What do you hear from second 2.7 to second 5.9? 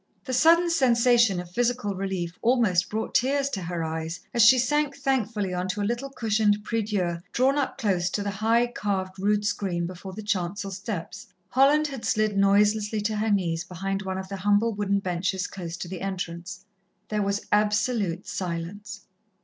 brought tears to her eyes, as she sank thankfully on to a